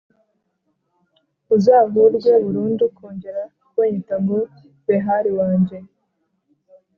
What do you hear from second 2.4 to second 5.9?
burundu kongera kunyita ngo «Behali wanjye».